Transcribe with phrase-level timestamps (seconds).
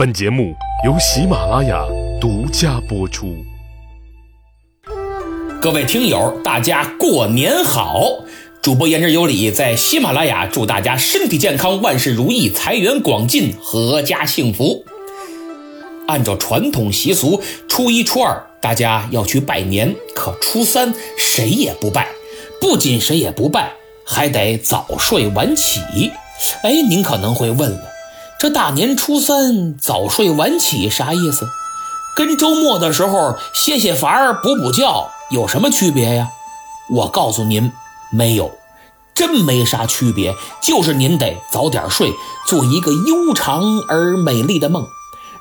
[0.00, 1.84] 本节目由喜马拉雅
[2.18, 3.36] 独家播出。
[5.60, 8.00] 各位听友，大家过年好！
[8.62, 14.86] 主播言之有理，在喜马拉雅祝大家身体健康，万事如意，财源广进，阖家幸福。
[16.06, 22.08] 按照传统习俗，初一、初二大家要去拜年，可初三谁也不拜。
[22.58, 23.74] 不仅谁也不拜，
[24.06, 25.82] 还得早睡晚起。
[26.62, 27.89] 哎，您可能会问了。
[28.40, 31.46] 这大年初三早睡晚起啥意思？
[32.16, 36.30] 跟周末的时候歇歇乏儿、补补觉有什么区别呀？
[36.88, 37.70] 我告诉您，
[38.10, 38.50] 没有，
[39.14, 42.14] 真没啥区别，就是您得早点睡，
[42.48, 44.86] 做一个悠长而美丽的梦，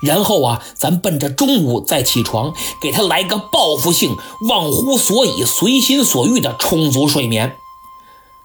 [0.01, 4.17] 然后啊，咱奔着中午再起床，给他来个报复性、
[4.49, 7.55] 忘乎所以、随心所欲的充足睡眠。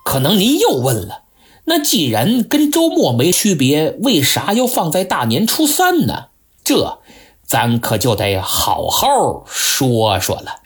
[0.04, 1.23] 可能您又问了。
[1.66, 6.26] 那既然跟周末没区别，为啥要放在大年初三呢？
[6.62, 7.00] 这
[7.42, 10.60] 咱可就得好好说说了。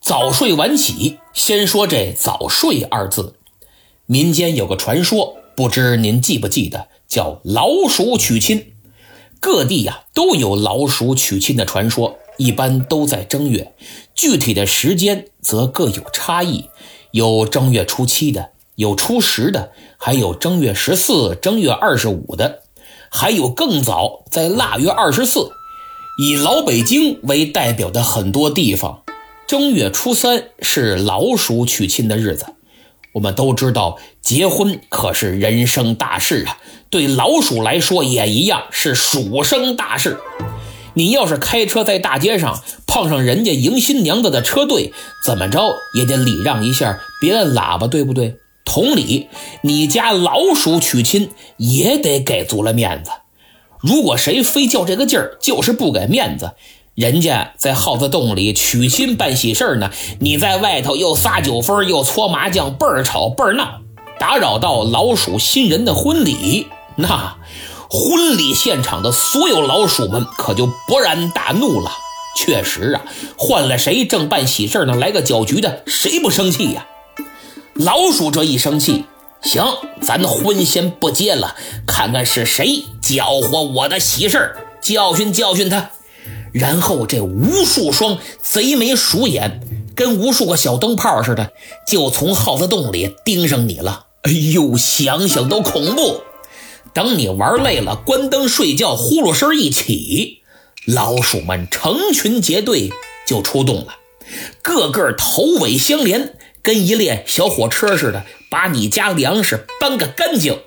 [0.00, 3.34] 早睡晚起，先说这“早睡”二字。
[4.06, 8.72] 民间有个传说，不知您记不记得，叫老鼠娶亲。
[9.38, 13.74] 各地呀都有老鼠娶亲的传说，一般都在正月，
[14.14, 16.70] 具体的时间则各有差异，
[17.10, 18.52] 有正月初七的。
[18.78, 22.60] 有初十的，还有正月十四、正月二十五的，
[23.10, 25.50] 还有更早，在腊月二十四。
[26.22, 29.02] 以老北京为代表的很多地方，
[29.48, 32.46] 正月初三是老鼠娶亲的日子。
[33.14, 40.20] 我们都知道，结婚可是人生大事啊，对老鼠来说也一样是鼠生大事。
[40.94, 44.92] 你要是开车在大街上碰上人家迎新娘子的车队，
[45.24, 48.36] 怎么着也得礼让一下，别按喇叭，对不对？
[48.68, 49.28] 同理，
[49.62, 53.10] 你家老鼠娶亲也得给足了面子。
[53.80, 56.52] 如果谁非较这个劲儿，就是不给面子，
[56.94, 63.80] 人家在耗子洞里娶亲办喜事儿呢，你在外头又撒酒疯又搓麻将，倍儿吵倍儿闹，
[64.20, 67.38] 打扰到老鼠新人的婚礼，那
[67.88, 71.90] 婚礼现场的所有老鼠们可就勃然大怒了。
[72.36, 73.02] 确实啊，
[73.36, 76.86] 换了谁正办喜事呢，来个搅局的，谁不生气呀？
[77.78, 79.04] 老鼠这一生气，
[79.40, 79.64] 行，
[80.02, 81.54] 咱婚先不结了，
[81.86, 85.90] 看看是谁搅和我的喜事教训教训他。
[86.52, 89.60] 然后这无数双贼眉鼠眼，
[89.94, 91.52] 跟无数个小灯泡似的，
[91.86, 94.06] 就从耗子洞里盯上你了。
[94.22, 96.22] 哎呦，想想都恐怖。
[96.92, 100.40] 等你玩累了，关灯睡觉，呼噜声一起，
[100.84, 102.90] 老鼠们成群结队
[103.24, 103.98] 就出动了，
[104.62, 106.34] 个个头尾相连。
[106.62, 110.60] 跟一列小火车似的，把你家粮食搬个干净。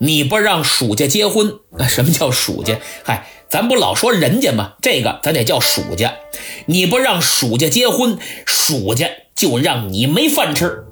[0.00, 1.58] 你不让属家结婚，
[1.88, 2.78] 什么叫属家？
[3.02, 4.74] 嗨，咱不老说人家吗？
[4.80, 6.14] 这个咱得叫属家。
[6.66, 10.84] 你不让属家结婚，属家就让你没饭吃。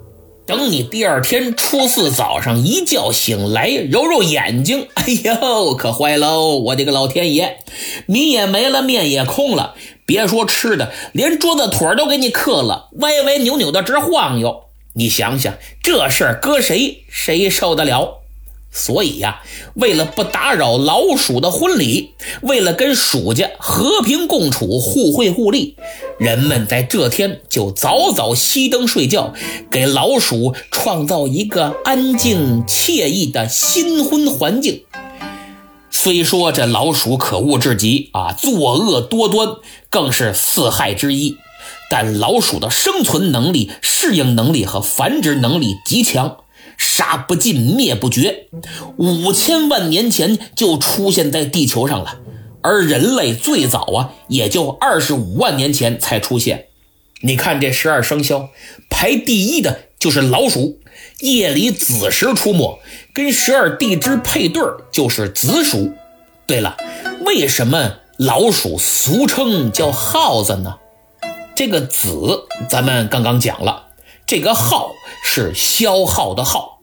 [0.47, 6.55] 等你第二天初四早上一觉醒来，揉揉眼睛，哎呦，可坏喽！
[6.59, 7.57] 我的个老天爷，
[8.05, 9.75] 米也没了，面也空了，
[10.05, 14.63] 别说吃的，连桌子腿都给你磕了，歪歪扭扭的直晃悠。
[14.93, 15.53] 你想想，
[15.83, 18.16] 这事儿搁谁谁受得了？
[18.79, 19.41] 所以呀，
[19.73, 22.11] 为了不打扰老鼠的婚礼，
[22.41, 25.75] 为了跟鼠家和平共处、互惠互利，
[26.19, 29.33] 人们在这天就早早熄灯睡觉，
[29.71, 34.83] 给老鼠创造一个安静惬意的新婚环境。
[35.89, 39.55] 虽说这老鼠可恶至极啊，作恶多端，
[39.89, 41.35] 更是四害之一，
[41.89, 46.37] 但老鼠的生存能力、适应能力和繁殖能力极强。
[46.77, 48.47] 杀不尽，灭不绝，
[48.97, 52.19] 五千万年前就出现在地球上了，
[52.61, 56.67] 而人类最早啊，也就二十五万年前才出现。
[57.21, 58.49] 你看这十二生肖
[58.89, 60.79] 排第一的就是老鼠，
[61.21, 62.79] 夜里子时出没，
[63.11, 64.61] 跟十二地支配对
[64.91, 65.91] 就是子鼠。
[66.45, 66.77] 对了，
[67.25, 70.75] 为什么老鼠俗称叫耗子呢？
[71.55, 73.86] 这个子咱们刚刚讲了。
[74.27, 74.91] 这个耗
[75.23, 76.81] 是消耗的耗，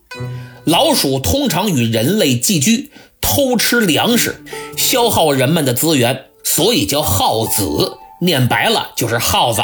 [0.65, 4.43] 老鼠通常与人类寄居，偷吃粮食，
[4.79, 7.99] 消耗人们的资源，所以叫耗子。
[8.23, 9.63] 念白了就是耗子。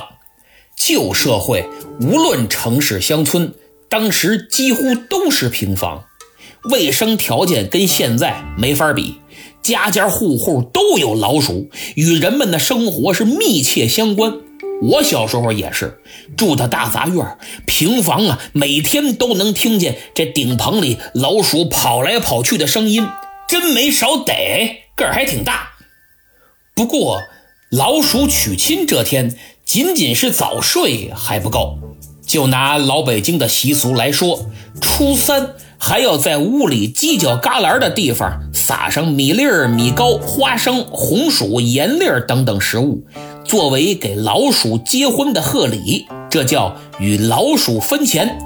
[0.76, 1.66] 旧社会
[2.00, 3.54] 无论城市乡村，
[3.88, 6.04] 当时几乎都是平房，
[6.64, 9.22] 卫生条件跟现在没法比，
[9.62, 14.34] 家家户户都有老鼠，与人们的生活是密切相关。
[14.82, 16.00] 我小时候也是
[16.36, 17.36] 住的大杂院
[17.66, 23.06] 平房啊，每天都能听见这顶棚里老鼠跑来跑去的声音，
[23.48, 24.84] 真没少逮。
[24.96, 25.70] 个儿还挺大。
[26.74, 27.20] 不过，
[27.70, 31.78] 老鼠娶亲这天仅仅是早睡还不够，
[32.26, 34.46] 就拿老北京的习俗来说，
[34.80, 43.04] 初三还要在屋里犄角旮旯的地方撒上米粒儿、米糕、花生、红薯、盐粒儿等等食物，
[43.50, 48.38] 作为给老鼠结婚的贺礼，这叫与老鼠分钱，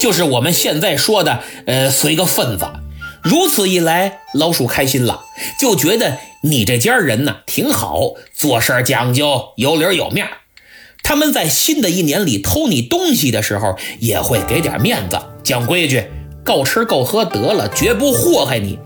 [0.00, 2.66] 就是我们现在说的，呃，随个份子。
[3.22, 5.20] 如此一来，老鼠开心了，
[5.60, 10.26] 就觉得你这家人呢挺好，做事讲究，有理有面
[11.02, 16.02] 他们在新的一年里偷你东西的时候，也会给点面子，讲规矩，
[16.42, 18.78] 够吃够喝得了，绝不祸害你。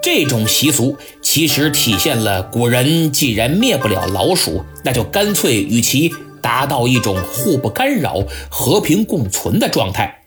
[0.00, 10.22] 这种习俗其实体现了古人既然灭不了老鼠，那就干脆与其达到一种互不干扰、和平共存的状态。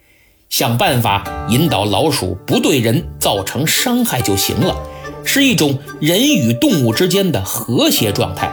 [0.50, 4.76] 想办法引导老鼠不对人造成伤害就行了，
[5.24, 8.52] 是一种人与动物之间的和谐状态。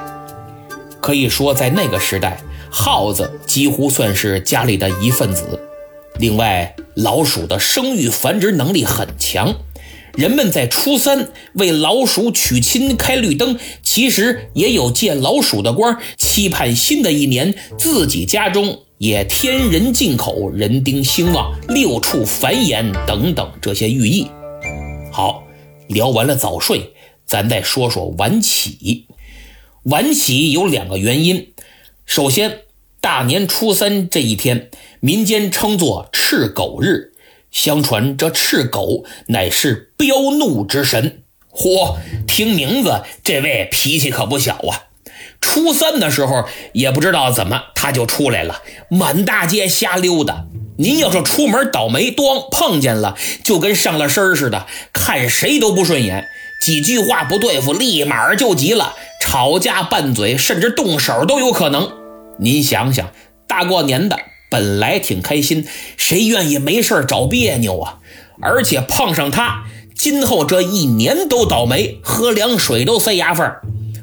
[1.01, 5.61] 可以说，在那个时代，耗子几乎算是家里的一份子。
[6.21, 9.55] 另外，老鼠的生育繁殖能力很强，
[10.19, 18.81] 人们在初三为老鼠娶亲开绿灯，其实也有借老鼠的光，期盼新的一年自己家中。
[18.99, 24.27] 也天人进口、人丁兴旺、六畜繁衍等等这些寓意。
[25.13, 25.45] 好，
[25.87, 26.95] 聊完了早睡，
[27.25, 29.07] 咱再说说晚起。
[29.85, 31.53] 晚起有两个原因。
[32.07, 32.63] 首先，
[33.01, 34.69] 大年初三这一天，
[34.99, 37.13] 民间称作赤狗日。
[37.51, 41.23] 相传这赤狗乃是彪怒之神。
[41.51, 41.97] 嚯，
[42.27, 44.85] 听名字，这位脾气可不小啊。
[45.41, 50.45] 初三的时候，也不知道怎么他就出来了，满大街瞎溜达。
[50.79, 56.29] 您要是出门倒霉，咣碰见了，就跟上了身似的，看谁都不顺眼，
[56.63, 61.91] 几句话不对付，立马就急了，吵架拌嘴，甚至动手都有可能。
[62.39, 63.13] 您想想，
[63.49, 64.17] 大过年的
[64.51, 65.67] 本来挺开心，
[65.97, 67.99] 谁愿意没事找别扭啊？
[68.41, 69.65] 而且碰上他，
[69.95, 73.53] 今后这一年都倒霉，喝凉水都塞牙缝。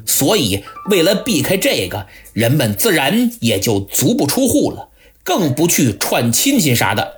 [0.04, 4.88] 所以，为了避开这个，人们自然也就足不出户了，
[5.24, 7.14] 更不去串亲戚啥的。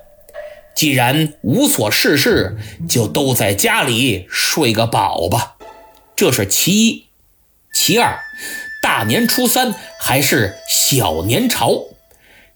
[0.75, 5.57] 既然无所事事，就都在家里睡个饱吧。
[6.15, 7.05] 这是其一。
[7.73, 8.19] 其二，
[8.81, 11.83] 大年初三还是小年朝。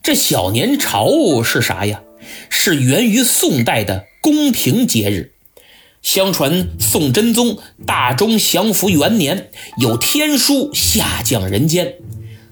[0.03, 2.01] 这小年朝是啥呀？
[2.49, 5.31] 是源于宋代的宫廷节日。
[6.01, 11.95] 相传宋真宗大中祥符元年有天书下降人间，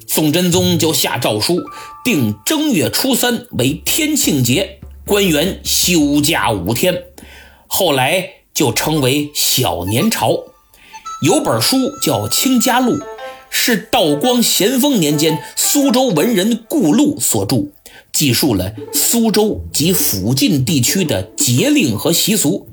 [0.07, 1.61] 宋真宗就下诏书
[2.05, 7.03] 定正月初三为天庆节，官员休假五天，
[7.67, 10.45] 后来就称为小年朝。
[11.21, 12.93] 有本书叫《清嘉录》，
[13.53, 17.67] 是道光咸丰年间苏州文人顾禄所著，
[18.11, 22.67] 记述了苏州及附近地区的节令和习俗。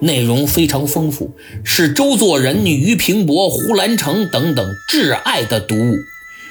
[0.00, 1.30] 内容非常丰富，
[1.64, 5.94] 是周作人、俞平伯、胡兰成等等挚爱的读物。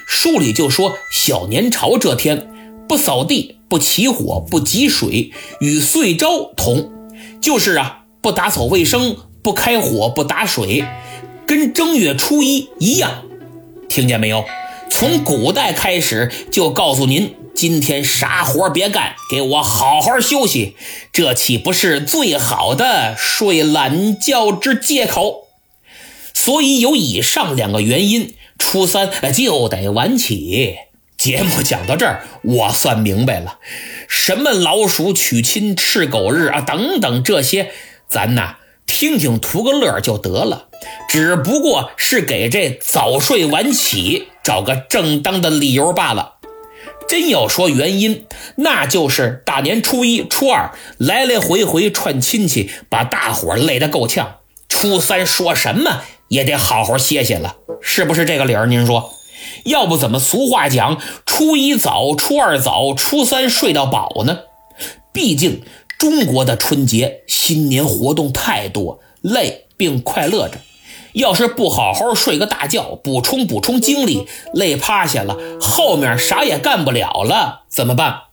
[0.08, 2.48] 书里就说，小年朝这天
[2.88, 5.30] 不扫地、不起火、不积水，
[5.60, 6.90] 与岁朝同，
[7.40, 10.84] 就是啊，不打扫卫生、不开火、不打水，
[11.46, 13.22] 跟正月初一一样。
[13.88, 14.44] 听见没有？
[14.90, 17.34] 从古代开始就告诉您。
[17.54, 20.76] 今天啥活别干，给我好好休息，
[21.10, 25.46] 这岂不是最好的睡懒觉之借口？
[26.34, 30.76] 所以有以上两个原因，初三就得晚起。
[31.16, 33.58] 节目讲到这儿，我算明白了，
[34.06, 37.72] 什么老鼠娶亲、赤狗日啊等等这些，
[38.06, 38.56] 咱呐
[38.86, 40.68] 听听图个乐就得了，
[41.08, 46.34] 只不过是给这早睡晚起找个正当的理由罢了。
[47.08, 48.26] 真要说原因，
[48.56, 54.36] 那就是大年初一、初二来来回回串亲戚，把大伙累得够呛。
[54.68, 58.66] 初三说什么也得好好歇歇了，是不是这个理儿？
[58.66, 59.12] 您说，
[59.64, 64.40] 要不怎么俗话讲“初一早，初二早，初三睡到饱”呢？
[65.12, 65.62] 毕竟
[65.98, 70.58] 中国的春节新年活动太多，累并快乐着。
[71.14, 78.24] 要是不好好睡个大觉，补充补充精力，累趴下了，后面啥也干不了了，怎么办？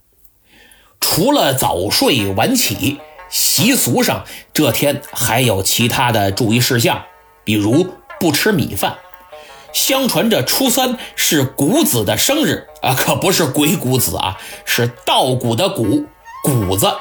[0.99, 7.03] 除了早睡晚起，习俗上这天还有其他的注意事项，
[7.45, 7.87] 比如
[8.19, 8.97] 不吃米饭。
[9.71, 16.03] 相传这初三是谷子的生日啊，可不是鬼谷子啊，是稻谷的谷
[16.43, 16.93] 谷子。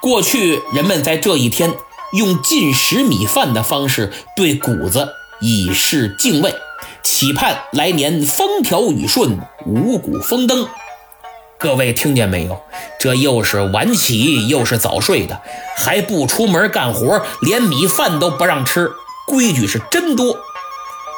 [0.00, 1.74] 过去人们在这一天。
[2.14, 5.10] 用进食米饭的方式对谷子
[5.42, 6.54] 以示敬畏，
[7.02, 10.66] 期盼来年风调雨顺，五谷丰登。
[11.58, 12.62] 各位听见没有？
[12.98, 15.42] 这又是晚起又是早睡的，
[15.76, 18.90] 还不出门干活，连米饭都不让吃，
[19.26, 20.38] 规矩是真多。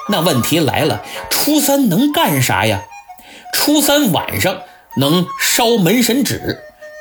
[0.09, 2.83] 那问题来了，初三能干啥呀？
[3.53, 4.59] 初三晚上
[4.97, 6.59] 能烧门神纸，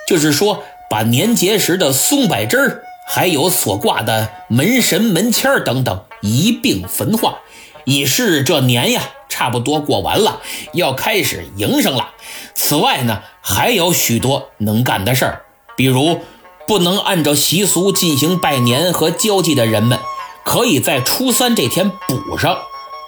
[0.07, 7.39] 就是说把年节时的松柏枝儿，还有所挂的门神门签儿等等一并焚化，
[7.85, 10.41] 以示这年呀差不多过完了，
[10.73, 12.09] 要开始迎上了。
[12.55, 15.41] 此外呢，还有许多能干的事儿，
[15.77, 16.21] 比如
[16.67, 19.99] 不能按照习俗进行拜年和交际的人们，
[20.43, 22.57] 可以在初三这天补上。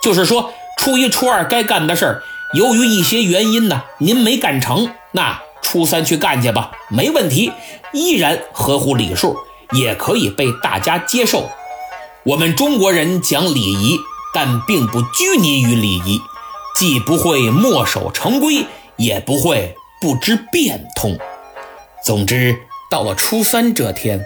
[0.02, 2.24] 就是说，初一、初二该干的事儿，
[2.54, 7.52] 由于一些原因呢，您没干成，那初三去干去吧，没问题，
[7.94, 9.38] 依然合乎礼数，
[9.72, 11.50] 也可以被大家接受。
[12.24, 13.98] 我们中国人讲礼仪，
[14.34, 16.22] 但并不拘泥于礼仪，
[16.76, 18.66] 既不会墨守成规，
[18.98, 21.18] 也不会不知变通。
[22.04, 22.58] 总之，
[22.90, 24.26] 到了初三这天，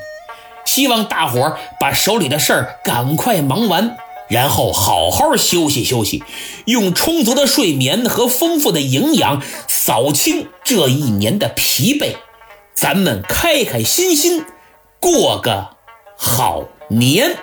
[0.65, 3.97] 希望大伙儿把手里的事儿赶快忙完。
[4.27, 6.23] 然后好好休息休息，
[6.65, 12.15] 用充足的睡眠和丰富的营养扫清这一年的疲惫，
[12.73, 14.45] 咱们开开心心
[14.99, 15.69] 过个
[16.17, 17.37] 好年。